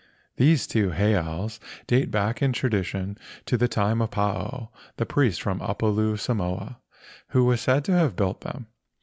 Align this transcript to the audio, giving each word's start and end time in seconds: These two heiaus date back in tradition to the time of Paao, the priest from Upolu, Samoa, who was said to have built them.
These 0.37 0.65
two 0.65 0.93
heiaus 0.93 1.59
date 1.85 2.09
back 2.09 2.41
in 2.41 2.53
tradition 2.53 3.19
to 3.45 3.55
the 3.55 3.67
time 3.67 4.01
of 4.01 4.09
Paao, 4.09 4.69
the 4.97 5.05
priest 5.05 5.39
from 5.43 5.59
Upolu, 5.61 6.17
Samoa, 6.17 6.79
who 7.27 7.45
was 7.45 7.61
said 7.61 7.85
to 7.85 7.91
have 7.91 8.15
built 8.15 8.41
them. 8.41 8.65